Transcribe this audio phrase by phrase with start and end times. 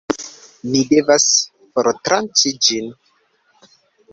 [0.69, 1.27] Ni devas
[1.79, 2.91] fortranĉi ĝin